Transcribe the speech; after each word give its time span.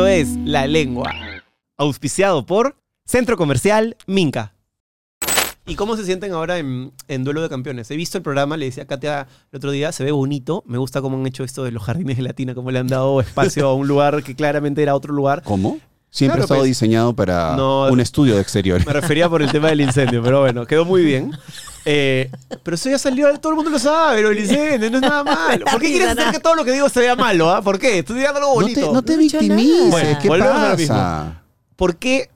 Esto 0.00 0.08
es 0.08 0.28
La 0.46 0.66
Lengua, 0.66 1.12
auspiciado 1.76 2.46
por 2.46 2.74
Centro 3.04 3.36
Comercial 3.36 3.98
Minca. 4.06 4.54
¿Y 5.66 5.74
cómo 5.74 5.94
se 5.94 6.06
sienten 6.06 6.32
ahora 6.32 6.56
en, 6.56 6.92
en 7.06 7.22
Duelo 7.22 7.42
de 7.42 7.50
Campeones? 7.50 7.90
He 7.90 7.96
visto 7.96 8.16
el 8.16 8.24
programa, 8.24 8.56
le 8.56 8.64
decía 8.64 8.84
a 8.84 8.86
Katia 8.86 9.26
el 9.52 9.56
otro 9.58 9.70
día, 9.72 9.92
se 9.92 10.02
ve 10.02 10.10
bonito. 10.10 10.64
Me 10.66 10.78
gusta 10.78 11.02
cómo 11.02 11.18
han 11.18 11.26
hecho 11.26 11.44
esto 11.44 11.64
de 11.64 11.72
los 11.72 11.82
jardines 11.82 12.16
de 12.16 12.22
Latina, 12.22 12.54
cómo 12.54 12.70
le 12.70 12.78
han 12.78 12.86
dado 12.86 13.20
espacio 13.20 13.68
a 13.68 13.74
un 13.74 13.88
lugar 13.88 14.22
que 14.22 14.34
claramente 14.34 14.82
era 14.82 14.94
otro 14.94 15.12
lugar. 15.12 15.42
¿Cómo? 15.44 15.78
Siempre 16.08 16.36
Claro, 16.38 16.42
ha 16.42 16.44
estado 16.44 16.60
pues. 16.62 16.68
diseñado 16.70 17.14
para 17.14 17.54
No, 17.56 17.88
un 17.92 18.00
estudio 18.00 18.36
de 18.36 18.40
exterior. 18.40 18.80
Me 18.86 18.94
refería 18.94 19.28
por 19.28 19.42
el 19.42 19.52
tema 19.52 19.68
del 19.68 19.82
incendio, 19.82 20.22
pero 20.22 20.40
bueno, 20.40 20.64
quedó 20.64 20.86
muy 20.86 21.04
bien. 21.04 21.32
Eh, 21.84 22.30
pero 22.62 22.74
eso 22.74 22.90
ya 22.90 22.98
salió, 22.98 23.32
todo 23.40 23.52
el 23.52 23.56
mundo 23.56 23.70
lo 23.70 23.78
sabe, 23.78 24.22
lo 24.22 24.32
incendio, 24.32 24.90
no 24.90 24.96
es 24.98 25.02
nada 25.02 25.24
malo. 25.24 25.64
¿Por 25.64 25.80
qué 25.80 25.88
quieres 25.88 26.08
hacer 26.08 26.30
que 26.32 26.38
todo 26.40 26.54
lo 26.54 26.64
que 26.64 26.72
digo 26.72 26.88
se 26.88 27.00
vea 27.00 27.16
malo? 27.16 27.50
ah? 27.50 27.62
¿Por 27.62 27.78
qué? 27.78 28.00
Estoy 28.00 28.16
diciendo 28.16 28.38
algo 28.38 28.50
No 28.50 28.54
bonito. 28.60 28.80
te, 28.80 28.92
no 28.92 29.02
te 29.02 29.14
No 29.16 29.22
he 29.22 29.24
hecho 29.26 29.38
victimices. 29.38 29.78
nada. 29.78 29.90
Bueno, 29.90 30.18
¿Qué 30.20 30.28
volvemos 30.28 30.54
a 30.54 30.68
lo 30.68 30.76
pasa? 30.76 31.42
¿Por 31.76 31.96
qué? 31.96 32.30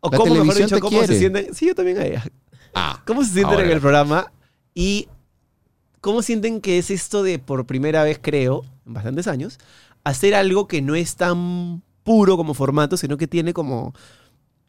O 0.00 0.10
La 0.10 0.16
cómo, 0.16 0.34
mejor 0.34 0.54
dicho, 0.54 0.74
te 0.76 0.80
cómo 0.80 1.00
se 1.00 1.06
quiere. 1.06 1.18
sienten. 1.18 1.54
Sí, 1.54 1.66
yo 1.66 1.74
también 1.74 1.98
a 1.98 2.04
ella. 2.04 2.24
Ah, 2.74 3.02
¿Cómo 3.06 3.22
se 3.22 3.30
sienten 3.32 3.54
ahora. 3.54 3.64
en 3.66 3.70
el 3.72 3.80
programa? 3.80 4.32
Y 4.74 5.08
cómo 6.00 6.22
sienten 6.22 6.60
que 6.60 6.78
es 6.78 6.90
esto 6.90 7.22
de, 7.22 7.38
por 7.38 7.66
primera 7.66 8.04
vez, 8.04 8.18
creo, 8.22 8.64
en 8.86 8.94
bastantes 8.94 9.26
años, 9.26 9.58
hacer 10.04 10.34
algo 10.34 10.68
que 10.68 10.80
no 10.80 10.94
es 10.94 11.16
tan 11.16 11.82
puro 12.04 12.36
como 12.36 12.54
formato, 12.54 12.96
sino 12.96 13.16
que 13.18 13.26
tiene 13.26 13.52
como 13.52 13.92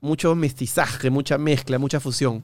mucho 0.01 0.33
mestizaje, 0.35 1.09
mucha 1.09 1.37
mezcla, 1.37 1.77
mucha 1.79 1.99
fusión. 1.99 2.43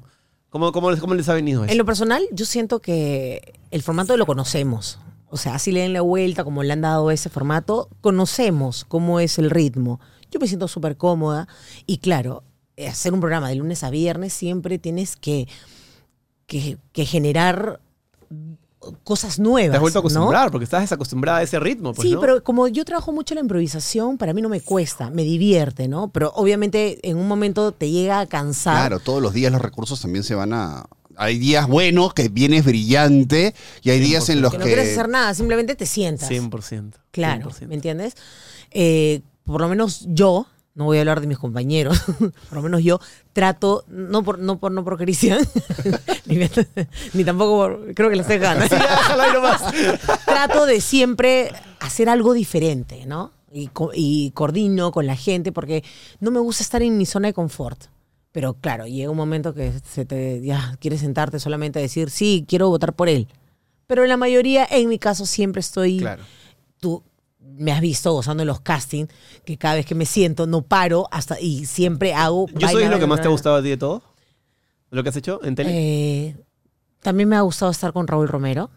¿Cómo, 0.55 0.71
cómo, 0.71 0.89
les- 0.89 1.01
cómo 1.01 1.15
les 1.15 1.27
ha 1.27 1.33
venido 1.33 1.65
eso? 1.65 1.71
En 1.73 1.77
lo 1.77 1.83
personal, 1.83 2.23
yo 2.31 2.45
siento 2.45 2.79
que 2.79 3.59
el 3.71 3.81
formato 3.83 4.15
lo 4.15 4.25
conocemos. 4.25 4.99
O 5.29 5.35
sea, 5.35 5.55
así 5.55 5.73
le 5.73 5.81
den 5.81 5.91
la 5.91 5.99
vuelta, 5.99 6.45
como 6.45 6.63
le 6.63 6.71
han 6.71 6.79
dado 6.79 7.11
ese 7.11 7.27
formato, 7.29 7.89
conocemos 7.99 8.85
cómo 8.85 9.19
es 9.19 9.37
el 9.37 9.49
ritmo. 9.49 9.99
Yo 10.31 10.39
me 10.39 10.47
siento 10.47 10.69
súper 10.69 10.95
cómoda 10.95 11.49
y 11.85 11.97
claro, 11.97 12.43
hacer 12.87 13.13
un 13.13 13.19
programa 13.19 13.49
de 13.49 13.55
lunes 13.55 13.83
a 13.83 13.89
viernes 13.89 14.31
siempre 14.31 14.79
tienes 14.79 15.17
que, 15.17 15.49
que, 16.47 16.77
que 16.93 17.05
generar 17.05 17.81
cosas 19.03 19.39
nuevas. 19.39 19.71
Te 19.71 19.77
has 19.77 19.81
vuelto 19.81 19.99
a 19.99 20.01
¿no? 20.01 20.07
acostumbrar, 20.07 20.51
porque 20.51 20.65
estás 20.65 20.81
desacostumbrada 20.81 21.39
a 21.39 21.43
ese 21.43 21.59
ritmo. 21.59 21.93
Pues, 21.93 22.07
sí, 22.07 22.13
¿no? 22.13 22.19
pero 22.19 22.43
como 22.43 22.67
yo 22.67 22.85
trabajo 22.85 23.11
mucho 23.11 23.35
la 23.35 23.41
improvisación, 23.41 24.17
para 24.17 24.33
mí 24.33 24.41
no 24.41 24.49
me 24.49 24.61
cuesta, 24.61 25.09
me 25.09 25.23
divierte, 25.23 25.87
¿no? 25.87 26.09
Pero 26.09 26.31
obviamente 26.35 26.99
en 27.07 27.17
un 27.17 27.27
momento 27.27 27.71
te 27.71 27.89
llega 27.89 28.19
a 28.19 28.25
cansar. 28.25 28.77
Claro, 28.77 28.99
todos 28.99 29.21
los 29.21 29.33
días 29.33 29.51
los 29.51 29.61
recursos 29.61 30.01
también 30.01 30.23
se 30.23 30.35
van 30.35 30.53
a... 30.53 30.85
Hay 31.17 31.37
días 31.37 31.67
buenos 31.67 32.13
que 32.13 32.27
vienes 32.27 32.65
brillante 32.65 33.55
y 33.81 33.89
hay 33.89 34.01
días 34.01 34.27
en 34.29 34.41
los 34.41 34.51
que 34.51 34.57
que... 34.57 34.63
no 34.63 34.67
quieres 34.67 34.91
hacer 34.91 35.07
nada, 35.07 35.33
simplemente 35.33 35.75
te 35.75 35.85
sientas. 35.85 36.29
100%. 36.29 36.91
Claro, 37.11 37.51
100%. 37.51 37.67
¿me 37.67 37.75
entiendes? 37.75 38.15
Eh, 38.71 39.21
por 39.45 39.61
lo 39.61 39.69
menos 39.69 40.05
yo, 40.09 40.47
no 40.75 40.83
voy 40.85 40.97
a 40.97 41.01
hablar 41.01 41.21
de 41.21 41.27
mis 41.27 41.37
compañeros, 41.37 42.01
por 42.49 42.53
lo 42.57 42.61
menos 42.61 42.83
yo 42.83 42.99
trato, 43.33 43.85
no 43.87 44.23
por, 44.23 44.39
no 44.39 44.59
por, 44.59 44.71
no 44.71 44.83
por 44.83 44.97
Cristian, 44.97 45.39
ni, 46.25 46.37
ni 47.13 47.23
tampoco 47.23 47.55
por, 47.57 47.93
creo 47.95 48.09
que 48.09 48.15
le 48.17 48.21
estoy 48.21 48.37
ganas. 48.37 48.69
Trato 50.25 50.65
de 50.65 50.81
siempre 50.81 51.51
hacer 51.79 52.09
algo 52.09 52.33
diferente, 52.33 53.05
¿no? 53.05 53.31
Y, 53.51 53.69
y 53.93 54.31
coordino 54.31 54.91
con 54.91 55.07
la 55.07 55.15
gente 55.15 55.51
porque 55.51 55.83
no 56.19 56.29
me 56.31 56.39
gusta 56.39 56.61
estar 56.63 56.81
en 56.83 56.97
mi 56.97 57.05
zona 57.05 57.29
de 57.29 57.33
confort. 57.33 57.85
Pero 58.33 58.55
claro, 58.55 58.85
llega 58.85 59.09
un 59.09 59.15
momento 59.15 59.53
que 59.53 59.71
se 59.89 60.03
te, 60.03 60.41
ya 60.41 60.75
quieres 60.81 60.99
sentarte 60.99 61.39
solamente 61.39 61.79
a 61.79 61.81
decir, 61.81 62.09
sí, 62.09 62.43
quiero 62.47 62.67
votar 62.67 62.93
por 62.93 63.07
él. 63.07 63.29
Pero 63.87 64.03
en 64.03 64.09
la 64.09 64.17
mayoría, 64.17 64.67
en 64.69 64.89
mi 64.89 64.99
caso, 64.99 65.25
siempre 65.25 65.61
estoy 65.61 65.99
Claro. 65.99 66.23
tú 66.81 67.01
me 67.45 67.71
has 67.71 67.81
visto 67.81 68.11
gozando 68.11 68.43
en 68.43 68.47
los 68.47 68.61
castings, 68.61 69.09
que 69.45 69.57
cada 69.57 69.75
vez 69.75 69.85
que 69.85 69.95
me 69.95 70.05
siento 70.05 70.47
no 70.47 70.61
paro 70.61 71.07
hasta 71.11 71.39
y 71.39 71.65
siempre 71.65 72.13
hago. 72.13 72.47
¿Yo 72.53 72.67
soy 72.67 72.87
lo 72.87 72.99
que 72.99 73.07
más 73.07 73.21
te 73.21 73.27
ha 73.27 73.31
gustado 73.31 73.55
a 73.55 73.61
ti 73.61 73.69
de 73.69 73.77
todo? 73.77 74.03
¿Lo 74.91 75.03
que 75.03 75.09
has 75.09 75.15
hecho 75.15 75.43
en 75.43 75.55
tele? 75.55 75.71
eh, 75.73 76.35
también 77.01 77.29
me 77.29 77.35
ha 77.35 77.41
gustado 77.41 77.71
estar 77.71 77.93
con 77.93 78.07
Raúl 78.07 78.27
Romero. 78.27 78.71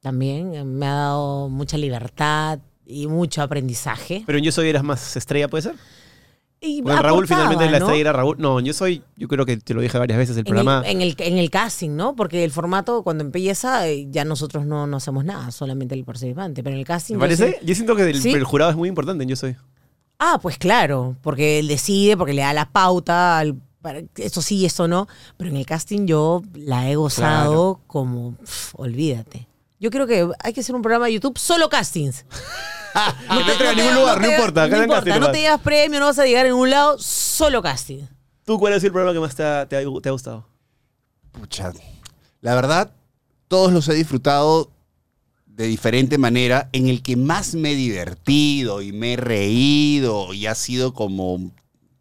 También 0.00 0.54
eh, 0.54 0.64
me 0.64 0.86
ha 0.86 0.94
dado 0.94 1.48
mucha 1.48 1.76
libertad 1.76 2.60
y 2.86 3.06
mucho 3.06 3.42
aprendizaje. 3.42 4.22
Pero 4.24 4.38
en 4.38 4.44
Yo 4.44 4.52
Soy 4.52 4.68
eras 4.68 4.82
más 4.82 5.16
estrella, 5.16 5.48
¿puede 5.48 5.62
ser? 5.62 5.74
Y 6.60 6.82
Porque 6.82 7.00
Raúl 7.00 7.28
finalmente 7.28 7.64
la 7.66 7.78
¿no? 7.78 7.84
estrella 7.86 8.00
era 8.00 8.12
Raúl. 8.12 8.36
No, 8.38 8.58
yo 8.58 8.72
soy, 8.72 9.02
yo 9.16 9.28
creo 9.28 9.46
que 9.46 9.58
te 9.58 9.74
lo 9.74 9.80
dije 9.80 9.96
varias 9.96 10.18
veces, 10.18 10.34
el 10.36 10.40
En 10.40 10.44
programa. 10.46 10.82
el, 10.84 10.90
en, 10.96 11.02
el, 11.02 11.14
en 11.18 11.38
el 11.38 11.50
casting, 11.50 11.90
¿no? 11.90 12.16
Porque 12.16 12.42
el 12.42 12.50
formato, 12.50 13.02
cuando 13.04 13.22
empieza, 13.22 13.86
eh, 13.88 14.08
ya 14.10 14.24
nosotros 14.24 14.66
no, 14.66 14.86
no 14.88 14.96
hacemos 14.96 15.24
nada, 15.24 15.52
solamente 15.52 15.94
el 15.94 16.04
participante. 16.04 16.62
Pero 16.64 16.74
en 16.74 16.80
el 16.80 16.86
casting. 16.86 17.14
¿Me 17.14 17.18
yo 17.18 17.20
parece? 17.38 17.60
Yo 17.64 17.74
siento 17.76 17.94
que 17.94 18.10
el, 18.10 18.20
Sí. 18.20 18.32
el 18.32 18.42
jurado 18.42 18.72
es 18.72 18.76
muy 18.76 18.88
importante 18.88 19.22
en 19.22 19.28
Yo 19.30 19.36
Soy. 19.36 19.54
Ah, 20.18 20.40
pues 20.42 20.58
claro, 20.58 21.14
porque 21.22 21.60
él 21.60 21.68
decide, 21.68 22.16
porque 22.16 22.32
le 22.32 22.42
da 22.42 22.52
la 22.52 22.68
pauta, 22.72 23.38
al- 23.38 23.54
para, 23.80 24.02
esto 24.16 24.42
sí, 24.42 24.66
esto 24.66 24.88
no. 24.88 25.06
Pero 25.36 25.50
en 25.50 25.56
el 25.56 25.64
casting 25.64 26.06
yo 26.06 26.42
la 26.54 26.90
he 26.90 26.96
gozado 26.96 27.80
como, 27.86 28.32
pf, 28.34 28.72
olvídate. 28.76 29.46
Yo 29.80 29.90
creo 29.90 30.06
que 30.06 30.28
hay 30.42 30.52
que 30.52 30.60
hacer 30.60 30.74
un 30.74 30.82
programa 30.82 31.06
de 31.06 31.12
YouTube 31.14 31.38
solo 31.38 31.68
castings. 31.68 32.24
No 33.28 33.44
te 33.44 33.52
entrega 33.52 33.70
a 33.70 33.74
ningún 33.74 33.94
lugar, 33.94 34.20
no 34.20 34.26
te- 34.26 34.34
importa. 34.34 34.62
acá 34.64 34.70
No 34.76 34.82
en 34.82 34.82
importa, 34.88 35.04
casting 35.04 35.20
no 35.20 35.30
te 35.30 35.40
llevas 35.40 35.60
premio, 35.60 36.00
no 36.00 36.06
vas 36.06 36.18
a 36.18 36.24
llegar 36.24 36.46
en 36.46 36.54
un 36.54 36.68
lado, 36.70 36.96
solo 36.98 37.62
casting. 37.62 38.00
¿Tú 38.44 38.58
cuál 38.58 38.72
es 38.72 38.82
el 38.82 38.90
programa 38.90 39.12
que 39.12 39.20
más 39.20 39.36
te 39.36 39.44
ha, 39.44 39.68
te 39.68 39.76
ha- 39.76 40.00
te 40.02 40.08
ha 40.08 40.12
gustado? 40.12 40.46
Pucha, 41.30 41.72
la 42.40 42.54
verdad, 42.56 42.90
todos 43.46 43.72
los 43.72 43.88
he 43.88 43.94
disfrutado 43.94 44.72
de 45.46 45.66
diferente 45.66 46.18
manera. 46.18 46.70
En 46.72 46.88
el 46.88 47.02
que 47.02 47.14
más 47.16 47.54
me 47.54 47.72
he 47.72 47.76
divertido 47.76 48.82
y 48.82 48.90
me 48.92 49.12
he 49.12 49.16
reído 49.16 50.32
y 50.34 50.46
ha 50.46 50.54
sido 50.56 50.92
como 50.94 51.52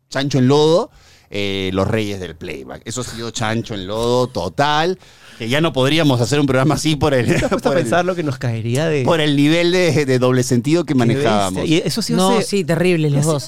chancho 0.09 0.39
en 0.39 0.47
lodo, 0.47 0.89
eh, 1.29 1.69
Los 1.73 1.87
Reyes 1.87 2.19
del 2.19 2.35
Playback. 2.35 2.81
Eso 2.85 3.01
ha 3.01 3.03
sido 3.03 3.31
chancho 3.31 3.73
en 3.73 3.87
lodo 3.87 4.27
total. 4.27 4.97
Que 5.37 5.47
ya 5.49 5.61
no 5.61 5.71
podríamos 5.71 6.19
hacer 6.19 6.39
un 6.39 6.47
programa 6.47 6.75
así 6.75 6.95
por 6.95 7.13
el, 7.13 7.27
¿Te 7.27 7.35
has 7.35 7.49
puesto 7.49 7.69
a 7.69 7.71
por 7.73 7.77
el, 7.77 7.83
pensar 7.83 8.05
lo 8.05 8.15
que 8.15 8.23
nos 8.23 8.39
caería 8.39 8.87
de. 8.87 9.03
por 9.03 9.21
el 9.21 9.35
nivel 9.35 9.71
de, 9.71 10.05
de 10.05 10.19
doble 10.19 10.41
sentido 10.41 10.83
que 10.83 10.95
manejábamos. 10.95 11.63
Y 11.65 11.77
eso 11.77 12.01
sí 12.01 12.13
No, 12.13 12.41
sí, 12.41 12.63
terribles 12.63 13.11
los 13.11 13.25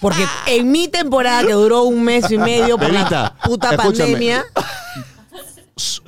Porque 0.00 0.24
en 0.46 0.72
mi 0.72 0.88
temporada, 0.88 1.46
que 1.46 1.52
duró 1.52 1.82
un 1.82 2.02
mes 2.02 2.30
y 2.30 2.38
medio 2.38 2.76
por 2.78 2.90
Bebita, 2.90 3.22
la 3.22 3.36
puta 3.44 3.70
escúchame. 3.74 4.12
pandemia, 4.12 4.44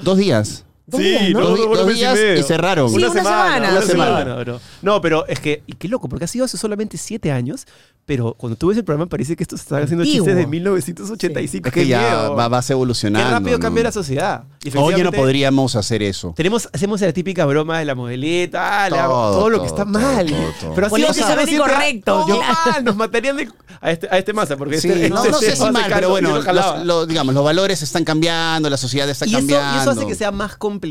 Dos 0.02 0.18
días. 0.18 0.64
Sí, 0.96 1.32
¿no? 1.32 1.40
Dos- 1.40 1.58
dos 1.78 1.94
días 1.94 2.14
medio. 2.14 2.40
y 2.40 2.42
cerraron. 2.42 2.88
Sí, 2.90 2.96
Una, 2.96 3.10
una 3.10 3.22
semana, 3.22 3.44
semana. 3.44 3.56
Una 3.68 3.78
Una 3.78 3.86
semana, 3.86 4.18
semana. 4.18 4.34
bro. 4.44 4.60
No, 4.82 5.00
pero 5.00 5.26
es 5.26 5.40
que, 5.40 5.62
y 5.66 5.72
qué 5.74 5.88
loco, 5.88 6.08
porque 6.08 6.24
ha 6.24 6.28
sido 6.28 6.44
hace 6.44 6.56
solamente 6.56 6.96
siete 6.98 7.32
años, 7.32 7.66
pero 8.06 8.34
cuando 8.34 8.56
tú 8.56 8.68
ves 8.68 8.76
el 8.78 8.84
programa 8.84 9.08
parece 9.08 9.34
que 9.34 9.42
esto 9.42 9.56
se 9.56 9.62
está 9.62 9.78
haciendo 9.78 10.02
Antiguo. 10.02 10.26
chistes 10.26 10.36
de 10.36 10.46
1985. 10.46 11.68
Es 11.68 11.74
Qué 11.74 11.80
que 11.82 11.86
ya 11.86 12.28
va, 12.30 12.48
vas 12.48 12.66
Qué 12.66 12.72
evolucionando. 12.74 13.30
rápido 13.30 13.56
¿no? 13.58 13.62
cambia 13.62 13.84
la 13.84 13.92
sociedad. 13.92 14.44
Hoy 14.76 14.94
ya 14.96 15.04
no 15.04 15.12
podríamos 15.12 15.74
hacer 15.76 16.02
eso. 16.02 16.32
Tenemos, 16.36 16.68
hacemos 16.72 17.00
la 17.00 17.12
típica 17.12 17.46
broma 17.46 17.78
de 17.78 17.84
la 17.86 17.94
modelita, 17.94 18.88
la- 18.90 19.04
Todo, 19.06 19.38
todo, 19.38 19.50
lo 19.50 19.60
que 19.60 19.66
está 19.68 19.84
todo, 19.84 19.92
mal. 19.98 20.26
todo, 20.26 20.38
todo. 20.60 20.74
Pero 20.74 20.86
así 20.86 21.54
incorrecto, 21.54 22.24
claro. 22.26 22.42
mal, 22.66 22.84
nos 22.84 22.96
matarían 22.96 23.36
de- 23.36 23.48
a 23.80 23.90
este, 23.90 24.08
a 24.10 24.18
este 24.18 24.32
masa, 24.32 24.56
porque 24.56 24.80
Sí, 24.80 24.88
este, 24.88 25.10
no, 25.10 25.16
este 25.16 25.30
no 25.30 25.38
sé 25.38 25.56
si 25.56 25.62
mal, 25.70 25.84
pero 25.88 26.00
yo 26.02 26.10
bueno, 26.10 26.40
los, 26.84 27.08
digamos, 27.08 27.34
los 27.34 27.44
valores 27.44 27.82
están 27.82 28.04
cambiando, 28.04 28.68
la 28.70 28.76
sociedad 28.76 29.08
está 29.08 29.24
eso, 29.24 29.32
y 29.32 29.36
cambiando. 29.38 29.80
eso 29.80 29.90
hace 29.90 30.06
que 30.06 30.14
sea 30.14 30.30
más 30.30 30.56
complicado. 30.56 30.83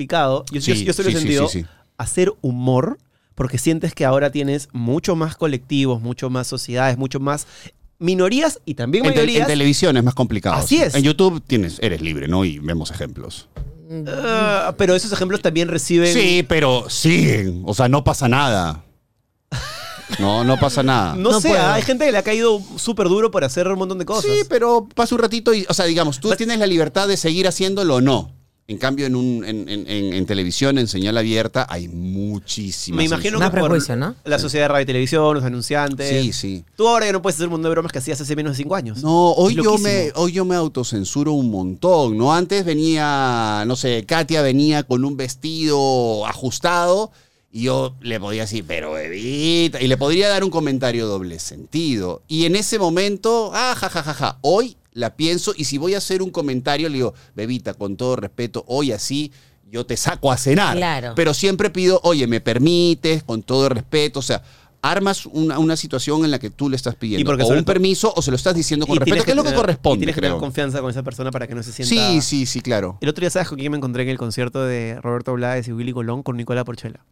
Yo, 0.51 0.59
yo, 0.59 0.61
Sí, 0.75 0.83
yo 0.85 0.93
solo 0.93 1.09
he 1.09 1.11
sí, 1.11 1.17
sí, 1.17 1.21
sentido 1.23 1.47
sí, 1.47 1.61
sí. 1.61 1.67
hacer 1.97 2.33
humor 2.41 2.97
porque 3.35 3.57
sientes 3.57 3.93
que 3.95 4.05
ahora 4.05 4.31
tienes 4.31 4.69
mucho 4.73 5.15
más 5.15 5.35
colectivos, 5.35 6.01
mucho 6.01 6.29
más 6.29 6.47
sociedades, 6.47 6.97
mucho 6.97 7.19
más 7.19 7.47
minorías 7.99 8.59
y 8.65 8.75
también 8.75 9.05
En, 9.05 9.17
en 9.17 9.45
televisión 9.47 9.95
es 9.97 10.03
más 10.03 10.13
complicado. 10.13 10.55
Así 10.55 10.81
es. 10.81 10.93
En 10.95 11.03
YouTube 11.03 11.41
tienes, 11.45 11.77
eres 11.81 12.01
libre, 12.01 12.27
¿no? 12.27 12.43
Y 12.45 12.59
vemos 12.59 12.91
ejemplos. 12.91 13.47
Ah, 14.07 14.73
pero 14.77 14.95
esos 14.95 15.11
ejemplos 15.11 15.41
también 15.41 15.67
reciben. 15.67 16.13
Sí, 16.13 16.43
pero 16.47 16.89
siguen. 16.89 17.61
O 17.65 17.73
sea, 17.73 17.87
no 17.87 18.03
pasa 18.03 18.27
nada. 18.27 18.83
No, 20.19 20.43
no 20.43 20.59
pasa 20.59 20.83
nada. 20.83 21.15
No, 21.15 21.31
No 21.31 21.41
sé, 21.41 21.49
puedo. 21.49 21.65
hay 21.67 21.81
gente 21.81 22.05
que 22.05 22.11
le 22.11 22.17
ha 22.17 22.23
caído 22.23 22.61
súper 22.75 23.07
duro 23.07 23.31
por 23.31 23.43
hacer 23.43 23.67
un 23.67 23.79
montón 23.79 23.97
de 23.97 24.05
cosas. 24.05 24.25
Sí, 24.25 24.43
pero 24.49 24.87
pasa 24.93 25.15
un 25.15 25.21
ratito 25.21 25.53
y, 25.53 25.65
o 25.69 25.73
sea, 25.73 25.85
digamos, 25.85 26.19
tú 26.19 26.29
tienes 26.35 26.59
la 26.59 26.67
libertad 26.67 27.07
de 27.07 27.17
seguir 27.17 27.47
haciéndolo 27.47 27.95
o 27.95 28.01
no. 28.01 28.31
En 28.65 28.77
cambio, 28.77 29.05
en, 29.05 29.15
un, 29.15 29.43
en, 29.43 29.67
en- 29.67 29.85
en- 29.89 30.13
en 30.13 30.25
televisión, 30.25 30.77
en 30.77 30.87
señal 30.87 31.17
abierta, 31.17 31.67
hay 31.69 31.89
muchísimas. 31.89 32.97
Me 32.97 33.03
imagino 33.03 33.37
que 33.39 33.49
por 33.59 33.97
¿no? 33.97 34.15
la 34.23 34.39
sociedad 34.39 34.65
de 34.65 34.67
radio 34.69 34.83
y 34.83 34.85
televisión, 34.85 35.35
los 35.35 35.43
anunciantes. 35.43 36.09
Sí, 36.09 36.31
sí. 36.33 36.65
Tú 36.77 36.87
ahora 36.87 37.05
ya 37.07 37.11
no 37.11 37.21
puedes 37.21 37.35
hacer 37.35 37.47
un 37.47 37.53
mundo 37.53 37.67
de 37.67 37.73
bromas 37.75 37.91
que 37.91 37.97
hacías 37.99 38.21
hace 38.21 38.35
menos 38.37 38.53
de 38.53 38.63
cinco 38.63 38.75
años. 38.75 39.03
No, 39.03 39.31
hoy 39.33 39.55
yo, 39.55 39.77
me, 39.79 40.11
hoy 40.15 40.31
yo 40.31 40.45
me 40.45 40.55
autocensuro 40.55 41.33
un 41.33 41.51
montón, 41.51 42.17
¿no? 42.17 42.33
Antes 42.33 42.63
venía, 42.63 43.63
no 43.67 43.75
sé, 43.75 44.05
Katia 44.05 44.41
venía 44.41 44.83
con 44.83 45.03
un 45.03 45.17
vestido 45.17 46.25
ajustado 46.25 47.11
y 47.51 47.63
yo 47.63 47.95
le 48.01 48.19
podía 48.19 48.43
decir, 48.43 48.63
pero 48.67 48.93
bebita, 48.93 49.81
y 49.81 49.87
le 49.87 49.97
podría 49.97 50.29
dar 50.29 50.43
un 50.43 50.49
comentario 50.49 51.05
doble 51.05 51.37
sentido. 51.39 52.21
Y 52.27 52.45
en 52.45 52.55
ese 52.55 52.79
momento, 52.79 53.51
ah, 53.53 53.75
ja, 53.77 53.89
ja, 53.89 54.01
ja, 54.03 54.13
ja, 54.13 54.37
hoy 54.41 54.77
la 54.93 55.15
pienso 55.15 55.53
y 55.57 55.65
si 55.65 55.77
voy 55.77 55.95
a 55.95 55.97
hacer 55.99 56.21
un 56.21 56.29
comentario, 56.29 56.87
le 56.89 56.95
digo, 56.95 57.13
bebita, 57.35 57.73
con 57.73 57.95
todo 57.97 58.15
respeto, 58.15 58.63
hoy 58.67 58.91
así 58.91 59.31
yo 59.69 59.85
te 59.85 59.97
saco 59.97 60.31
a 60.31 60.37
cenar. 60.37 60.77
Claro. 60.77 61.13
Pero 61.15 61.33
siempre 61.33 61.69
pido, 61.71 61.99
oye, 62.03 62.27
¿me 62.27 62.41
permites? 62.41 63.23
Con 63.23 63.41
todo 63.41 63.69
respeto, 63.69 64.19
o 64.19 64.21
sea, 64.21 64.43
armas 64.83 65.25
una, 65.25 65.57
una 65.59 65.75
situación 65.77 66.25
en 66.25 66.31
la 66.31 66.37
que 66.39 66.49
tú 66.49 66.69
le 66.69 66.75
estás 66.75 66.93
pidiendo 66.95 67.31
o 67.31 67.47
un 67.53 67.63
permiso 67.63 68.13
o 68.15 68.21
se 68.21 68.29
lo 68.31 68.35
estás 68.35 68.53
diciendo 68.53 68.85
con 68.85 68.95
Y 68.97 68.99
respeto, 68.99 69.05
tienes 69.15 69.25
que 69.25 69.31
es 69.31 69.37
lo 69.37 69.43
que 69.43 69.49
y 69.49 69.53
corresponde, 69.53 69.97
tienes 69.99 70.13
que 70.15 70.21
tener 70.21 70.33
creo. 70.33 70.39
confianza 70.41 70.81
con 70.81 70.91
esa 70.91 71.01
persona 71.03 71.31
para 71.31 71.47
que 71.47 71.55
no 71.55 71.63
se 71.63 71.71
sienta... 71.71 71.89
Sí, 72.11 72.21
sí, 72.21 72.45
sí, 72.45 72.61
claro. 72.61 72.97
El 73.01 73.09
otro 73.09 73.21
día, 73.21 73.29
¿sabes 73.29 73.47
con 73.47 73.57
quién 73.57 73.71
me 73.71 73.77
encontré 73.77 74.03
en 74.03 74.09
el 74.09 74.17
concierto 74.17 74.63
de 74.63 74.99
Roberto 75.01 75.33
Blades 75.33 75.67
y 75.69 75.71
Willy 75.71 75.93
Colón? 75.93 76.21
Con 76.21 76.37
Nicola 76.37 76.63
Porchela. 76.65 77.05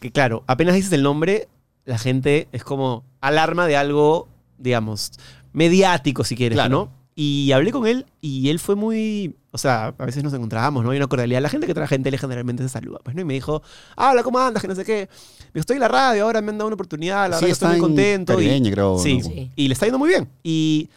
Que 0.00 0.10
claro, 0.12 0.44
apenas 0.46 0.74
dices 0.76 0.92
el 0.92 1.02
nombre, 1.02 1.48
la 1.84 1.98
gente 1.98 2.48
es 2.52 2.64
como 2.64 3.04
alarma 3.20 3.66
de 3.66 3.76
algo, 3.76 4.28
digamos, 4.58 5.10
mediático, 5.52 6.24
si 6.24 6.36
quieres, 6.36 6.56
Claro. 6.56 6.70
¿no? 6.70 7.01
Y 7.14 7.52
hablé 7.52 7.72
con 7.72 7.86
él 7.86 8.06
y 8.22 8.48
él 8.48 8.58
fue 8.58 8.74
muy... 8.74 9.36
O 9.50 9.58
sea, 9.58 9.88
a 9.98 10.06
veces 10.06 10.24
nos 10.24 10.32
encontrábamos, 10.32 10.82
¿no? 10.82 10.90
Hay 10.92 10.96
una 10.96 11.08
cordialidad. 11.08 11.42
La 11.42 11.50
gente 11.50 11.66
que 11.66 11.74
trabaja 11.74 11.94
en 11.94 12.02
tele 12.02 12.16
generalmente 12.16 12.62
se 12.62 12.70
saluda, 12.70 13.00
pues, 13.04 13.14
¿no? 13.14 13.20
Y 13.20 13.24
me 13.26 13.34
dijo, 13.34 13.62
habla, 13.96 14.22
¿cómo 14.22 14.38
andas? 14.38 14.62
Que 14.62 14.68
no 14.68 14.74
sé 14.74 14.84
qué. 14.84 15.08
Me 15.10 15.50
dijo, 15.54 15.60
estoy 15.60 15.74
en 15.76 15.80
la 15.80 15.88
radio, 15.88 16.24
ahora 16.24 16.40
me 16.40 16.50
han 16.50 16.56
dado 16.58 16.68
una 16.68 16.74
oportunidad, 16.74 17.28
la 17.28 17.36
Sí, 17.38 17.44
verdad 17.44 17.52
estoy 17.52 17.68
muy 17.68 17.76
en 17.76 17.82
contento. 17.82 18.32
y- 18.32 18.36
Caribeña, 18.36 18.70
creo, 18.70 18.98
sí, 18.98 19.18
¿no? 19.18 19.24
Sí. 19.24 19.50
y 19.54 19.68
le 19.68 19.74
está 19.74 19.84
yendo 19.84 19.98
muy 19.98 20.08
bien. 20.08 20.26
Y 20.42 20.88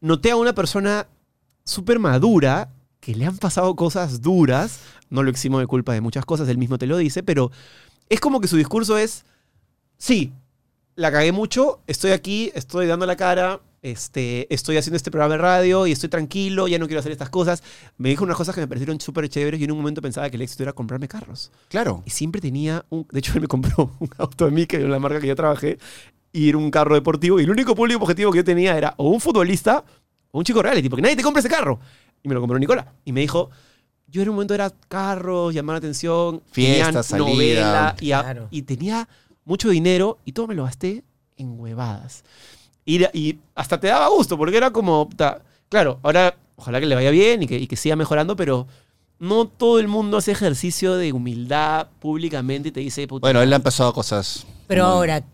noté 0.00 0.30
a 0.30 0.36
una 0.36 0.54
persona 0.54 1.08
súper 1.64 1.98
madura 1.98 2.68
que 3.00 3.16
le 3.16 3.26
han 3.26 3.36
pasado 3.38 3.74
cosas 3.74 4.20
duras. 4.22 4.78
No 5.10 5.24
lo 5.24 5.30
eximo 5.30 5.58
de 5.58 5.66
culpa 5.66 5.92
de 5.92 6.00
muchas 6.00 6.24
cosas, 6.24 6.48
él 6.48 6.58
mismo 6.58 6.78
te 6.78 6.86
lo 6.86 6.96
dice, 6.98 7.24
pero 7.24 7.50
es 8.08 8.20
como 8.20 8.40
que 8.40 8.46
su 8.46 8.56
discurso 8.56 8.96
es, 8.98 9.24
sí, 9.98 10.32
la 10.94 11.10
cagué 11.10 11.32
mucho, 11.32 11.80
estoy 11.88 12.12
aquí, 12.12 12.52
estoy 12.54 12.86
dando 12.86 13.04
la 13.06 13.16
cara, 13.16 13.60
este, 13.90 14.52
estoy 14.52 14.76
haciendo 14.76 14.96
este 14.96 15.10
programa 15.10 15.34
de 15.34 15.38
radio 15.42 15.86
y 15.86 15.92
estoy 15.92 16.08
tranquilo, 16.08 16.68
ya 16.68 16.78
no 16.78 16.86
quiero 16.86 17.00
hacer 17.00 17.12
estas 17.12 17.30
cosas. 17.30 17.62
Me 17.98 18.08
dijo 18.08 18.24
unas 18.24 18.36
cosas 18.36 18.54
que 18.54 18.60
me 18.60 18.66
parecieron 18.68 19.00
súper 19.00 19.28
chéveres 19.28 19.60
y 19.60 19.64
en 19.64 19.72
un 19.72 19.78
momento 19.78 20.02
pensaba 20.02 20.28
que 20.30 20.36
el 20.36 20.42
éxito 20.42 20.62
era 20.64 20.72
comprarme 20.72 21.08
carros. 21.08 21.50
Claro. 21.68 22.02
Y 22.06 22.10
siempre 22.10 22.40
tenía 22.40 22.84
un. 22.90 23.06
De 23.10 23.18
hecho, 23.20 23.32
él 23.34 23.40
me 23.42 23.46
compró 23.46 23.92
un 24.00 24.10
auto 24.18 24.46
a 24.46 24.50
mí, 24.50 24.66
que 24.66 24.76
era 24.76 24.88
la 24.88 24.98
marca 24.98 25.20
que 25.20 25.26
yo 25.28 25.36
trabajé, 25.36 25.78
y 26.32 26.48
era 26.48 26.58
un 26.58 26.70
carro 26.70 26.94
deportivo. 26.94 27.38
Y 27.40 27.44
el 27.44 27.50
único 27.50 27.74
público 27.74 28.02
objetivo 28.02 28.32
que 28.32 28.38
yo 28.38 28.44
tenía 28.44 28.76
era 28.76 28.94
o 28.96 29.08
un 29.10 29.20
futbolista 29.20 29.84
o 30.30 30.38
un 30.38 30.44
chico 30.44 30.62
reality, 30.62 30.88
porque 30.88 31.02
nadie 31.02 31.16
te 31.16 31.22
compra 31.22 31.40
ese 31.40 31.48
carro. 31.48 31.78
Y 32.22 32.28
me 32.28 32.34
lo 32.34 32.40
compró 32.40 32.58
Nicola. 32.58 32.92
Y 33.04 33.12
me 33.12 33.20
dijo. 33.20 33.50
Yo 34.08 34.22
en 34.22 34.28
un 34.28 34.36
momento 34.36 34.54
era 34.54 34.70
carros, 34.88 35.52
llamar 35.52 35.74
la 35.74 35.78
atención, 35.78 36.40
Fiesta, 36.52 36.86
tenía 36.86 37.02
salida. 37.02 37.26
novela 37.28 37.96
y, 38.00 38.12
a- 38.12 38.22
Claro. 38.22 38.48
y 38.52 38.62
tenía 38.62 39.08
mucho 39.44 39.68
dinero 39.68 40.18
y 40.24 40.30
todo 40.30 40.46
me 40.46 40.54
lo 40.54 40.62
gasté 40.62 41.02
en 41.36 41.58
huevadas. 41.58 42.22
Y, 42.86 43.38
hasta 43.54 43.80
te 43.80 43.88
daba 43.88 44.08
gusto, 44.08 44.38
porque 44.38 44.56
era 44.56 44.70
como, 44.70 45.08
claro, 45.68 45.98
ahora 46.04 46.36
ojalá 46.54 46.80
que 46.80 46.86
le 46.86 46.94
vaya 46.94 47.10
bien 47.10 47.42
y 47.42 47.46
que, 47.46 47.58
y 47.58 47.66
que 47.66 47.76
siga 47.76 47.96
mejorando, 47.96 48.36
pero 48.36 48.66
no 49.18 49.48
todo 49.48 49.80
el 49.80 49.88
mundo 49.88 50.16
hace 50.18 50.30
ejercicio 50.32 50.94
de 50.94 51.12
humildad 51.12 51.88
públicamente 51.98 52.68
y 52.68 52.72
te 52.72 52.80
dice, 52.80 53.06
puta, 53.08 53.26
Bueno, 53.26 53.42
él 53.42 53.50
le 53.50 53.56
han 53.56 53.62
pasado 53.62 53.92
cosas. 53.92 54.46
Pero 54.68 54.84
muy- 54.84 54.92
ahora, 54.92 55.24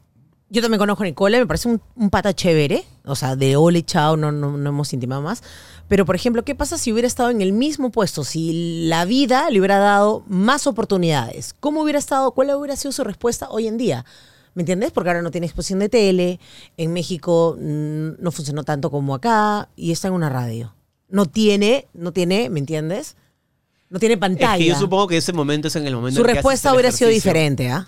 yo 0.49 0.63
también 0.63 0.79
conozco 0.79 1.03
a 1.03 1.07
Nicole, 1.07 1.41
me 1.41 1.47
parece 1.47 1.69
un, 1.69 1.81
un 1.95 2.11
pata 2.11 2.33
chévere. 2.35 2.85
O 3.05 3.17
sea, 3.17 3.37
de 3.37 3.57
ole, 3.57 3.83
chao, 3.85 4.17
no, 4.17 4.33
no, 4.33 4.57
no 4.57 4.69
hemos 4.71 4.93
intimado 4.93 5.21
más. 5.23 5.43
Pero, 5.89 6.07
por 6.07 6.15
ejemplo, 6.15 6.45
¿qué 6.45 6.55
pasa 6.55 6.79
si 6.79 6.93
hubiera 6.93 7.09
estado 7.09 7.31
en 7.31 7.43
el 7.43 7.53
mismo 7.53 7.91
puesto? 7.91 8.23
Si 8.25 8.87
la 8.87 9.05
vida 9.05 9.51
le 9.51 9.59
hubiera 9.59 9.79
dado 9.79 10.25
más 10.29 10.67
oportunidades. 10.67 11.55
¿Cómo 11.59 11.83
hubiera 11.83 11.99
estado? 11.99 12.31
¿Cuál 12.33 12.55
hubiera 12.55 12.77
sido 12.77 12.93
su 12.93 13.03
respuesta 13.05 13.49
hoy 13.51 13.67
en 13.67 13.77
día? 13.79 14.05
¿Me 14.55 14.63
entiendes? 14.63 14.91
Porque 14.93 15.11
ahora 15.11 15.23
no 15.23 15.31
tiene 15.31 15.47
exposición 15.47 15.79
de 15.79 15.89
tele. 15.89 16.41
En 16.77 16.93
México 16.93 17.57
mm, 17.59 18.23
no 18.23 18.31
funcionó 18.33 18.65
tanto 18.65 18.91
como 18.91 19.15
acá. 19.15 19.69
Y 19.77 19.93
está 19.93 20.09
en 20.09 20.15
una 20.15 20.29
radio. 20.29 20.75
No 21.09 21.27
tiene, 21.27 21.89
no 21.95 22.13
tiene, 22.13 22.51
¿me 22.51 22.61
entiendes? 22.61 23.17
No 23.91 23.99
tiene 23.99 24.17
pantalla. 24.17 24.55
es 24.55 24.59
que 24.59 24.67
yo 24.69 24.79
supongo 24.79 25.07
que 25.09 25.19
ese 25.19 25.33
momento 25.35 25.69
es 25.69 25.77
en 25.77 25.87
el 25.87 25.95
momento 25.95 26.17
su 26.17 26.23
en 26.23 26.27
que 26.29 26.33
respuesta 26.35 26.73
hubiera 26.73 26.91
sido 26.93 27.11
diferente, 27.11 27.71
¿ah? 27.71 27.87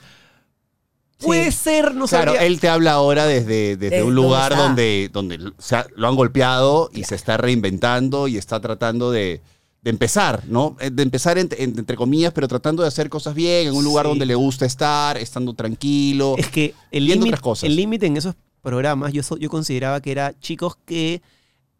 Puede 1.18 1.50
Sí. 1.52 1.58
ser, 1.58 1.94
no 1.94 2.06
Claro, 2.06 2.32
sabría. 2.32 2.46
él 2.46 2.60
te 2.60 2.68
habla 2.68 2.92
ahora 2.92 3.24
desde, 3.24 3.76
desde 3.76 3.96
De 3.98 4.02
un 4.02 4.14
lugar 4.14 4.54
donde, 4.56 5.08
donde 5.12 5.52
se 5.58 5.76
ha- 5.76 5.86
lo 5.96 6.08
han 6.08 6.16
golpeado 6.16 6.90
y 6.92 7.04
se 7.04 7.14
está 7.14 7.36
reinventando 7.38 8.28
y 8.28 8.36
está 8.36 8.60
tratando 8.60 9.10
de, 9.10 9.40
de 9.84 9.90
empezar, 9.90 10.42
¿no? 10.48 10.76
Eh, 10.80 10.90
De 10.90 11.02
empezar 11.02 11.36
en- 11.38 11.48
en- 11.58 11.78
entre 11.78 11.94
comillas, 11.96 12.32
pero 12.32 12.48
tratando 12.48 12.82
de 12.82 12.88
hacer 12.88 13.08
cosas 13.10 13.34
bien, 13.34 13.68
en 13.68 13.74
un 13.74 13.84
lugar 13.84 14.06
Sí. 14.06 14.08
donde 14.10 14.24
le 14.26 14.34
gusta 14.34 14.64
estar, 14.64 15.16
estando 15.18 15.52
tranquilo. 15.54 16.34
Es 16.38 16.48
que 16.48 16.74
el 16.90 17.04
límite 17.04 17.26
otras 17.28 17.40
cosas. 17.40 17.64
el 17.68 17.76
límite 17.76 18.06
en 18.06 18.16
esos 18.16 18.34
programas 18.62 19.12
yo, 19.12 19.20
yo 19.38 19.50
consideraba 19.50 20.00
que 20.00 20.10
era 20.10 20.38
chicos 20.40 20.76
que 20.86 21.20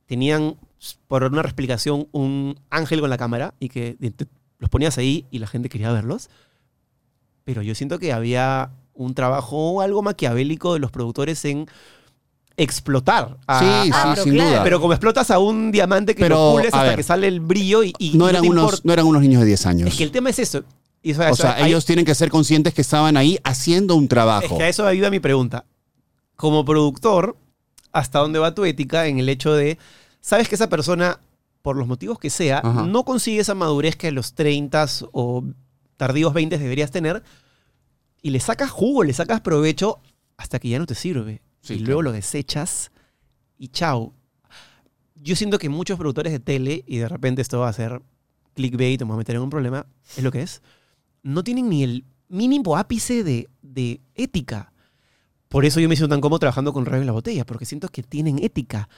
tenían, 0.07 0.57
por 1.09 1.25
una 1.25 1.41
explicación, 1.41 2.07
un 2.13 2.61
ángel 2.69 3.01
con 3.01 3.09
la 3.09 3.17
cámara 3.17 3.55
y 3.59 3.71
que 3.71 3.97
los 4.59 4.69
ponías 4.69 4.99
ahí 4.99 5.25
y 5.31 5.39
la 5.39 5.47
gente 5.47 5.71
quería 5.71 5.91
verlos. 5.91 6.29
Pero 7.45 7.63
yo 7.63 7.75
siento 7.75 7.99
que 7.99 8.13
había 8.13 8.71
un 8.93 9.15
trabajo 9.15 9.81
algo 9.81 10.03
maquiavélico 10.03 10.75
de 10.75 10.81
los 10.81 10.91
productores 10.91 11.43
en 11.47 11.67
explotar. 12.57 13.37
a- 13.47 13.59
sí, 13.59 13.65
a- 13.67 13.83
sí, 13.85 13.91
Ah, 13.93 14.11
pero 14.13 14.25
sin 14.25 14.35
claro. 14.35 14.51
duda. 14.51 14.63
pero 14.65 14.81
como 14.81 14.93
explotas 14.93 15.31
a 15.31 15.39
un 15.39 15.73
diamante 15.73 16.15
que 16.15 16.23
Pero, 16.23 16.37
lo 16.37 16.53
pules 16.53 16.73
a 16.73 16.77
hasta 16.79 16.89
ver, 16.91 16.97
que 16.97 17.03
sale 17.03 17.27
el 17.29 17.41
brillo 17.41 17.83
y, 17.83 17.93
y 17.99 18.11
no, 18.13 18.25
no 18.25 18.29
eran 18.29 18.43
te 18.43 18.49
unos, 18.49 18.85
no 18.85 18.93
eran 18.93 19.07
unos 19.07 19.23
niños 19.23 19.41
de 19.41 19.47
10 19.47 19.67
años. 19.67 19.89
Es 19.89 19.97
que 19.97 20.05
el 20.05 20.11
tema 20.13 20.31
es 20.31 20.39
eso. 20.39 20.63
Y 21.03 21.11
eso- 21.11 21.21
o 21.23 21.25
eso- 21.25 21.35
sea, 21.37 21.57
hay- 21.57 21.71
ellos 21.71 21.85
tienen 21.85 22.05
que 22.05 22.15
ser 22.15 22.31
conscientes 22.31 22.73
que 22.73 22.81
estaban 22.81 23.17
ahí 23.17 23.39
haciendo 23.45 23.97
un 23.97 24.05
Es 24.05 24.09
trabajo. 24.09 24.57
que 24.57 24.63
a 24.65 24.69
eso 24.69 24.87
ayuda 24.87 25.11
mi 25.11 25.21
pregunta. 25.21 25.65
Como 26.37 26.65
productor, 26.65 27.37
¿hasta 27.93 28.21
dónde 28.21 28.39
va 28.39 28.55
tu 28.55 28.65
ética 28.65 29.07
en 29.07 29.19
el 29.19 29.29
hecho 29.29 29.53
de, 29.55 29.79
sabes 30.21 30.49
que 30.49 30.55
esa 30.55 30.69
persona, 30.69 31.21
por 31.63 31.77
los 31.77 31.87
motivos 31.89 32.19
que 32.19 32.31
sea, 32.31 32.59
Ajá. 32.59 32.83
no 32.87 33.05
consigue 33.05 33.41
esa 33.41 33.55
madurez 33.55 33.97
que 33.97 34.09
a 34.09 34.13
los 34.13 34.35
30 34.35 34.87
o 35.13 35.45
tardíos 35.97 36.33
20 36.35 36.59
deberías 36.59 36.91
tener 36.91 37.23
y 38.23 38.31
le 38.31 38.41
sacas 38.41 38.71
jugo, 38.71 39.05
le 39.05 39.13
sacas 39.13 39.41
provecho 39.41 39.99
hasta 40.37 40.59
que 40.59 40.69
ya 40.69 40.79
no 40.79 40.87
te 40.87 40.95
sirve? 40.95 41.41
Sí, 41.65 41.75
y 41.75 41.77
claro. 41.79 41.87
luego 41.87 42.03
lo 42.03 42.13
desechas 42.13 42.93
y 43.59 43.69
chao. 43.69 44.13
Yo 45.17 45.35
siento 45.35 45.59
que 45.59 45.71
muchos 45.71 45.99
productores 45.99 46.33
de 46.33 46.39
tele, 46.39 46.85
y 46.87 46.99
de 46.99 47.09
repente 47.09 47.41
esto 47.41 47.61
va 47.61 47.69
a 47.69 47.73
ser 47.73 48.03
clickbait, 48.55 49.01
me 49.01 49.07
voy 49.07 49.15
a 49.15 49.19
meter 49.19 49.37
en 49.37 49.43
un 49.43 49.51
problema, 49.51 49.87
es 50.17 50.23
lo 50.23 50.31
que 50.31 50.43
es, 50.43 50.61
no 51.23 51.43
tienen 51.43 51.71
ni 51.71 51.83
el 51.83 52.05
mínimo 52.29 52.77
ápice 52.77 53.25
de, 53.25 53.49
de 53.63 54.01
ética. 54.15 54.73
Por 55.49 55.65
eso 55.65 55.81
yo 55.81 55.89
me 55.89 55.97
siento 55.97 56.13
tan 56.13 56.21
cómodo 56.21 56.41
trabajando 56.41 56.73
con 56.75 56.85
Radio 56.85 57.01
en 57.01 57.07
la 57.07 57.13
Botella, 57.13 57.47
porque 57.47 57.65
siento 57.65 57.89
que 57.89 58.03
tienen 58.03 58.43
ética. 58.43 58.89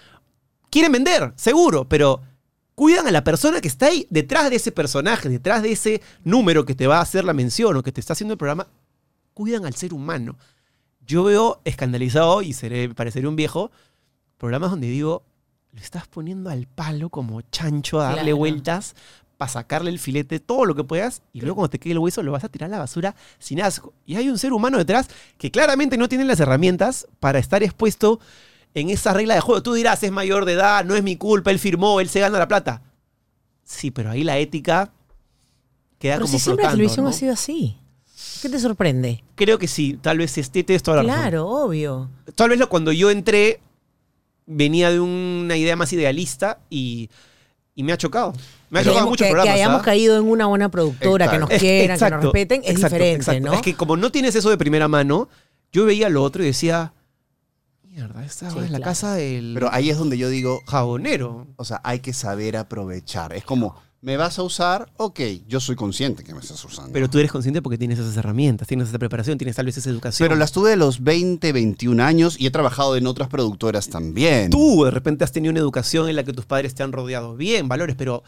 Quieren 0.71 0.91
vender, 0.91 1.33
seguro, 1.37 1.89
pero 1.89 2.23
cuidan 2.75 3.07
a 3.07 3.13
la 3.13 3.23
persona 3.23 3.61
que 3.61 3.69
está 3.69 3.87
ahí 3.87 4.09
detrás 4.11 4.51
de 4.51 4.57
ese 4.57 4.73
personaje, 4.73 5.29
detrás 5.29 5.63
de 5.63 5.71
ese 5.71 6.03
número 6.25 6.65
que 6.65 6.75
te 6.75 6.89
va 6.89 6.99
a 6.99 7.03
hacer 7.03 7.25
la 7.25 7.33
mención 7.33 7.77
o 7.77 7.83
que 7.83 7.93
te 7.93 8.01
está 8.01 8.15
haciendo 8.15 8.33
el 8.33 8.39
programa. 8.39 8.67
Cuidan 9.35 9.67
al 9.67 9.75
ser 9.75 9.95
humano. 9.95 10.37
Yo 11.07 11.25
veo 11.25 11.61
escandalizado, 11.65 12.43
y 12.43 12.53
seré, 12.53 12.89
pareceré 12.95 13.29
un 13.29 13.37
viejo, 13.37 13.71
programas 14.39 14.71
donde 14.71 14.89
digo, 14.89 15.23
lo 15.73 15.81
estás 15.81 16.07
poniendo 16.09 16.51
al 16.51 16.67
palo 16.67 17.11
como 17.11 17.41
chancho 17.43 18.01
a 18.01 18.05
darle 18.05 18.23
Claro. 18.23 18.37
vueltas 18.37 18.95
para 19.37 19.51
sacarle 19.51 19.91
el 19.91 19.99
filete, 19.99 20.41
todo 20.41 20.65
lo 20.65 20.75
que 20.75 20.83
puedas, 20.83 21.21
y 21.35 21.41
luego 21.43 21.57
cuando 21.57 21.71
te 21.71 21.79
quede 21.79 21.93
el 21.93 21.99
hueso 21.99 22.23
lo 22.23 22.33
vas 22.33 22.45
a 22.45 22.49
tirar 22.49 22.69
a 22.69 22.73
la 22.73 22.79
basura 22.79 23.15
sin 23.39 23.61
asco. 23.61 23.93
Y 24.07 24.17
hay 24.17 24.31
un 24.31 24.39
ser 24.39 24.53
humano 24.55 24.79
detrás 24.79 25.09
que 25.37 25.51
claramente 25.51 25.99
no 25.99 26.09
tiene 26.09 26.25
las 26.25 26.41
herramientas 26.41 27.07
para 27.21 27.39
estar 27.39 27.63
expuesto 27.63 28.19
en 28.73 28.89
esa 28.89 29.13
regla 29.13 29.35
de 29.35 29.41
juego. 29.41 29.63
Tú 29.63 29.75
dirás, 29.75 30.03
es 30.03 30.11
mayor 30.11 30.47
de 30.47 30.55
edad, 30.55 30.85
no 30.87 30.95
es 30.97 31.03
mi 31.03 31.17
culpa, 31.17 31.51
él 31.51 31.59
firmó, 31.59 32.01
él 32.01 32.09
se 32.09 32.21
gana 32.21 32.39
la 32.39 32.49
plata. 32.49 32.83
Sí, 33.65 33.91
pero 33.91 34.11
ahí 34.11 34.25
la 34.25 34.39
ética 34.39 34.91
queda 35.99 36.15
Pero 36.15 36.27
como 36.27 36.39
si 36.39 36.45
siempre 36.45 36.65
la 36.65 36.71
televisión 36.73 37.05
¿no? 37.05 37.11
ha 37.11 37.13
sido 37.13 37.33
así. 37.35 37.77
¿Qué 38.43 38.49
te 38.49 38.59
sorprende? 38.59 39.23
Creo 39.35 39.59
que 39.59 39.69
sí, 39.69 39.99
tal 40.01 40.19
vez 40.19 40.37
esté 40.39 40.63
tienes 40.65 40.83
toda 40.83 40.99
la 40.99 41.03
razón. 41.05 41.21
Claro, 41.21 41.49
obvio. 41.49 42.11
Tal 42.35 42.51
vez 42.51 42.59
lo- 42.59 42.69
cuando 42.69 42.93
yo 42.93 43.11
entré 43.11 43.61
venía 44.47 44.91
de 44.91 45.01
una 45.01 45.57
idea 45.57 45.75
más 45.77 45.93
idealista 45.93 46.59
y, 46.71 47.11
y 47.75 47.83
me 47.83 47.93
ha 47.93 47.97
chocado. 47.97 48.33
Me 48.71 48.79
ha 48.79 48.83
Que 48.83 48.89
chocado 48.89 48.99
hayamos- 49.07 49.11
muchos 49.11 49.27
que, 49.29 49.35
que 49.43 49.49
hayamos 49.51 49.81
¿ah? 49.81 49.85
caído 49.85 50.17
en 50.17 50.25
una 50.25 50.47
buena 50.47 50.69
productora, 50.71 51.31
que 51.31 51.39
nos 51.39 51.49
quieran, 51.51 51.99
que 51.99 52.11
nos 52.11 52.23
respeten, 52.23 52.61
es 52.65 52.71
exacto, 52.71 52.95
diferente, 52.97 53.17
exacto. 53.23 53.47
¿no? 53.49 53.55
Es 53.55 53.63
que 53.63 53.75
como 53.75 53.97
no 53.97 54.11
tienes 54.13 54.35
eso 54.35 54.51
de 54.51 54.59
primera 54.59 54.89
mano, 54.89 55.29
yo 55.73 55.85
veía 55.87 56.09
lo 56.09 56.23
otro 56.23 56.43
y 56.43 56.47
decía, 56.47 56.93
mierda, 57.83 58.25
esta 58.25 58.51
Sí, 58.51 58.57
es 58.59 58.63
la 58.65 58.79
claro. 58.79 58.85
casa 58.85 59.15
del 59.15 59.53
Pero 59.55 59.73
ahí 59.73 59.91
es 59.91 59.99
donde 59.99 60.19
yo 60.19 60.29
digo, 60.29 60.61
jabonero. 60.67 61.47
o 61.57 61.65
sea, 61.65 61.81
hay 61.85 62.01
que 62.01 62.13
saber 62.13 62.57
aprovechar. 62.57 63.33
Es 63.33 63.45
como, 63.45 63.77
¿me 64.07 64.17
vas 64.17 64.39
a 64.39 64.45
usar? 64.45 64.89
Ok, 64.99 65.19
yo 65.49 65.59
soy 65.59 65.75
consciente 65.75 66.23
que 66.23 66.33
me 66.33 66.39
estás 66.39 66.65
usando. 66.65 66.93
Pero 66.93 67.11
tú 67.11 67.19
eres 67.19 67.33
consciente 67.33 67.61
porque 67.61 67.77
tienes 67.77 67.99
esas 67.99 68.17
herramientas, 68.17 68.69
tienes 68.69 68.89
esa 68.89 69.01
preparación, 69.01 69.37
tienes 69.37 69.57
tal 69.57 69.67
vez 69.67 69.77
esa 69.79 69.91
educación. 69.91 70.25
Pero 70.29 70.39
las 70.39 70.53
tuve 70.53 70.71
de 70.71 70.77
los 70.77 71.03
20, 71.03 71.53
21 71.53 72.05
años 72.05 72.37
y 72.39 72.47
he 72.47 72.53
trabajado 72.53 72.97
en 72.97 73.09
otras 73.09 73.29
productoras 73.29 73.89
también. 73.89 74.51
tú 74.51 74.85
de 74.85 74.93
repente 74.93 75.25
has 75.25 75.33
tenido 75.33 75.51
una 75.51 75.59
educación 75.59 76.09
en 76.09 76.15
la 76.15 76.23
que 76.23 76.33
tus 76.33 76.47
padres 76.47 76.77
te 76.77 76.85
han 76.85 76.93
rodeado 76.93 77.35
bien, 77.35 77.67
valores, 77.67 77.97
pero 77.97 78.23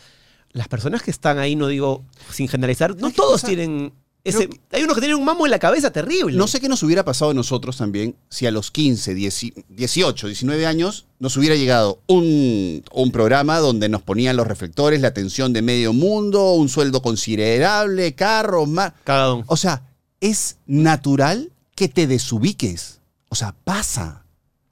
las 0.50 0.66
personas 0.66 1.00
que 1.00 1.12
están 1.12 1.38
ahí, 1.38 1.54
no 1.54 1.68
digo 1.68 2.02
sin 2.28 2.48
generalizar, 2.48 2.96
no 2.96 3.12
todos 3.12 3.44
tienen 3.44 3.92
ese... 4.28 4.48
Hay 4.72 4.82
unos 4.82 4.94
que 4.94 5.00
tienen 5.00 5.16
un 5.18 5.24
mamo 5.24 5.46
en 5.46 5.50
la 5.50 5.58
cabeza 5.58 5.90
terrible. 5.90 6.36
No 6.36 6.46
sé 6.46 6.60
qué 6.60 6.68
nos 6.68 6.82
hubiera 6.82 7.04
pasado 7.04 7.30
a 7.30 7.34
nosotros 7.34 7.76
también 7.76 8.16
si 8.28 8.46
a 8.46 8.50
los 8.50 8.70
15, 8.70 9.14
10 9.14 9.44
18, 9.68 10.26
19 10.26 10.66
años 10.66 11.06
nos 11.18 11.36
hubiera 11.36 11.54
llegado 11.56 12.00
un, 12.06 12.82
un 12.92 13.12
programa 13.12 13.58
donde 13.58 13.88
nos 13.88 14.02
ponían 14.02 14.36
los 14.36 14.46
reflectores, 14.46 15.00
la 15.00 15.08
atención 15.08 15.52
de 15.52 15.62
medio 15.62 15.92
mundo, 15.92 16.52
un 16.52 16.68
sueldo 16.68 17.02
considerable, 17.02 18.14
carros, 18.14 18.68
más. 18.68 18.92
Cagadón. 19.04 19.44
O 19.46 19.56
sea, 19.56 19.82
es 20.20 20.56
natural 20.66 21.50
que 21.74 21.88
te 21.88 22.06
desubiques. 22.06 23.00
O 23.28 23.34
sea, 23.34 23.54
pasa. 23.64 24.24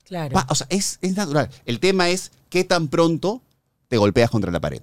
Claro. 0.05 0.33
Pa- 0.35 0.47
o 0.49 0.55
sea, 0.55 0.67
es, 0.71 0.99
es 1.03 1.17
natural. 1.17 1.51
El 1.65 1.81
tema 1.81 2.09
es 2.11 2.31
qué 2.49 2.65
tan 2.65 2.89
pronto 2.89 3.43
te 3.89 3.97
golpeas 3.97 4.31
contra 4.31 4.51
la 4.51 4.61
pared. 4.61 4.81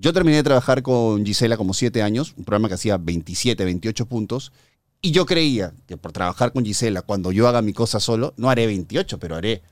Yo 0.00 0.12
terminé 0.12 0.36
de 0.36 0.42
trabajar 0.44 0.82
con 0.82 1.24
Gisela 1.26 1.56
como 1.56 1.74
siete 1.74 2.02
años, 2.02 2.34
un 2.36 2.44
programa 2.44 2.68
que 2.68 2.74
hacía 2.74 2.96
27, 2.98 3.64
28 3.64 4.06
puntos, 4.06 4.52
y 5.00 5.10
yo 5.10 5.26
creía 5.26 5.72
que 5.86 5.96
por 5.96 6.12
trabajar 6.12 6.52
con 6.52 6.64
Gisela, 6.64 7.02
cuando 7.02 7.32
yo 7.32 7.48
haga 7.48 7.62
mi 7.62 7.72
cosa 7.72 7.98
solo, 8.00 8.32
no 8.36 8.48
haré 8.50 8.66
28, 8.66 9.18
pero 9.18 9.36
haré. 9.36 9.62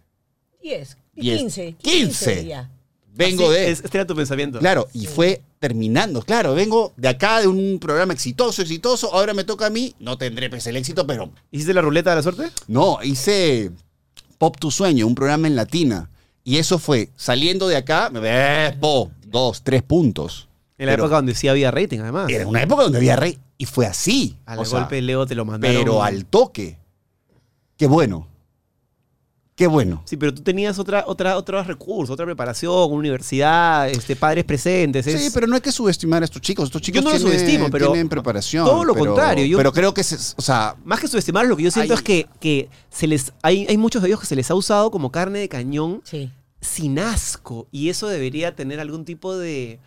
10, 0.63 0.97
Diez. 1.15 1.39
15, 1.41 1.73
15. 1.81 2.47
ya. 2.47 2.71
Vengo 3.15 3.45
Así, 3.51 3.53
de... 3.55 3.71
es- 3.71 3.83
Este 3.85 3.97
era 3.99 4.07
tu 4.07 4.15
pensamiento. 4.15 4.59
Claro, 4.59 4.89
y 4.93 5.07
fue 5.07 5.43
terminando. 5.59 6.21
Claro, 6.23 6.55
vengo 6.55 6.93
de 6.97 7.09
acá 7.09 7.41
de 7.41 7.47
un 7.49 7.79
programa 7.79 8.13
exitoso, 8.13 8.61
exitoso, 8.63 9.15
ahora 9.15 9.33
me 9.33 9.45
toca 9.45 9.67
a 9.67 9.71
mí, 9.71 9.95
no 10.01 10.19
tendré 10.19 10.51
pues 10.51 10.67
el 10.67 10.77
éxito, 10.77 11.07
pero 11.07 11.31
¿Hiciste 11.51 11.73
la 11.73 11.81
ruleta 11.83 12.11
de 12.11 12.17
la 12.17 12.23
suerte? 12.23 12.51
no, 12.69 12.99
hice 13.03 13.71
Pop 14.39 14.59
Tu 14.59 14.71
Sueño, 14.71 15.07
un 15.07 15.15
programa 15.15 15.47
en 15.47 15.57
latina. 15.57 16.11
Y 16.49 16.59
eso 16.59 16.79
fue, 16.79 17.11
saliendo 17.17 17.67
de 17.67 17.75
acá, 17.75 18.09
me 18.09 18.21
ve, 18.21 18.77
po, 18.79 19.11
dos, 19.27 19.63
tres 19.65 19.83
puntos. 19.83 20.49
En 20.79 20.87
la 20.87 20.93
Pero 20.93 21.03
época 21.07 21.17
donde 21.17 21.35
sí 21.35 21.49
había 21.49 21.73
rating, 21.73 21.99
además. 21.99 22.31
Era 22.31 22.47
una 22.47 22.63
época 22.63 22.85
donde 22.85 22.99
había 22.99 23.17
rey. 23.17 23.41
Y 23.59 23.67
fue 23.67 23.85
así. 23.85 24.37
Al 24.47 24.61
o 24.61 24.65
sea, 24.65 24.79
golpe 24.79 25.03
Leo 25.03 25.27
te 25.27 25.35
lo 25.35 25.45
mandaron. 25.45 25.77
pero 25.77 26.05
al 26.05 26.25
toque. 26.25 26.79
Qué 27.77 27.89
bueno. 27.89 28.29
Qué 29.57 29.67
bueno. 29.67 30.03
Sí, 30.05 30.19
pero 30.19 30.35
tú 30.35 30.43
tenías 30.43 30.79
otra, 30.79 31.05
otra, 31.07 31.37
otros 31.39 31.67
recursos, 31.67 32.13
otra 32.13 32.27
preparación, 32.27 32.93
universidad, 32.93 33.89
este, 33.89 34.15
padres 34.15 34.45
presentes. 34.45 35.07
es- 35.07 35.19
Sí, 35.21 35.31
pero 35.33 35.47
no 35.47 35.55
hay 35.55 35.63
que 35.63 35.73
subestimar 35.73 36.21
a 36.21 36.27
estos 36.27 36.43
chicos. 36.43 36.67
Estos 36.67 36.83
chicos 36.83 37.03
no 37.03 37.11
los 37.11 37.19
tienen, 37.23 37.39
subestimo, 37.39 37.71
pero 37.71 37.87
tienen 37.87 38.09
preparación. 38.11 38.67
todo 38.67 38.85
lo 38.85 38.93
pero- 38.93 39.07
contrario, 39.07 39.47
yo- 39.47 39.57
pero 39.57 39.73
creo 39.73 39.95
que, 39.95 40.05
se, 40.05 40.15
o 40.37 40.43
sea, 40.43 40.77
Más 40.85 41.01
que 41.01 41.09
subestimar, 41.09 41.47
lo 41.47 41.57
que 41.57 41.63
yo 41.63 41.71
siento 41.71 41.95
Hay- 41.95 41.97
es 41.99 42.03
que, 42.03 42.27
que 42.39 42.69
se 42.91 43.07
les, 43.07 43.33
hay, 43.43 43.67
hay 43.67 43.79
muchos 43.79 44.03
de 44.03 44.09
ellos 44.09 44.21
que 44.21 44.27
se 44.27 44.37
les 44.37 44.51
ha 44.51 44.55
usado 44.55 44.91
como 44.91 45.11
carne 45.11 45.39
de 45.39 45.49
cañón 45.49 46.03
Sí. 46.05 46.31
sin 46.61 46.99
asco. 46.99 47.67
Y 47.73 47.89
eso 47.89 48.09
debería 48.09 48.55
tener 48.55 48.79
algún 48.79 49.07
tipo 49.07 49.37
de... 49.39 49.81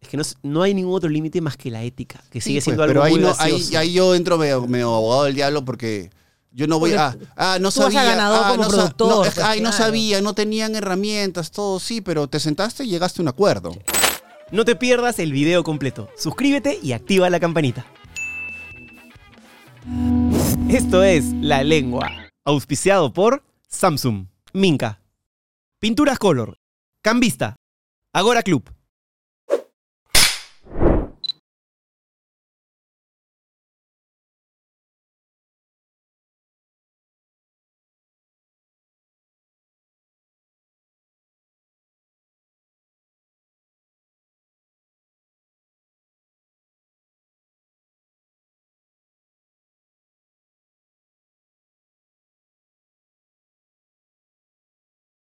Es 0.00 0.08
que 0.08 0.16
no, 0.16 0.22
no 0.42 0.62
hay 0.62 0.72
ningún 0.72 0.94
otro 0.94 1.10
límite 1.10 1.40
más 1.42 1.58
que 1.58 1.70
la 1.70 1.82
ética, 1.84 2.24
que 2.30 2.40
sigue 2.40 2.60
Sí, 2.62 2.64
siendo 2.64 2.80
pues, 2.82 2.90
algo 2.90 3.02
pero 3.02 3.04
ahí, 3.04 3.12
muy 3.12 3.20
no, 3.22 3.34
ahí, 3.38 3.76
ahí 3.76 3.92
yo 3.92 4.14
entro 4.14 4.38
medio, 4.38 4.66
medio 4.66 4.92
abogado 4.94 5.24
del 5.24 5.34
diablo 5.34 5.64
porque 5.66 6.10
yo 6.52 6.66
no 6.66 6.78
voy 6.78 6.92
a... 6.92 7.16
Ah, 7.36 7.58
no 7.60 7.70
tú 7.72 7.80
vas 7.80 7.88
a 7.88 7.92
sabía. 7.92 8.10
ganador 8.10 8.40
ah, 8.44 8.50
como 8.50 8.62
no 8.64 8.70
sa- 8.70 8.76
productor, 8.76 9.08
no, 9.08 9.20
pues, 9.22 9.38
ay, 9.38 9.60
no 9.60 9.72
sabía, 9.72 10.20
no 10.20 10.34
tenían 10.34 10.74
herramientas, 10.76 11.50
todo, 11.50 11.80
sí, 11.80 12.00
pero 12.00 12.28
te 12.28 12.38
sentaste 12.40 12.84
y 12.84 12.88
llegaste 12.88 13.20
a 13.20 13.22
un 13.22 13.28
acuerdo. 13.28 13.72
No 14.50 14.64
te 14.64 14.76
pierdas 14.76 15.18
el 15.18 15.32
video 15.32 15.64
completo. 15.64 16.10
Suscríbete 16.18 16.78
y 16.82 16.92
activa 16.92 17.30
la 17.30 17.40
campanita. 17.40 17.86
Esto 20.68 21.02
es 21.02 21.24
La 21.40 21.64
Lengua, 21.64 22.10
auspiciado 22.44 23.12
por 23.12 23.42
Samsung, 23.68 24.26
Minca, 24.52 25.00
Pinturas 25.80 26.18
Color, 26.18 26.58
Cambista, 27.02 27.56
Agora 28.12 28.42
Club, 28.42 28.70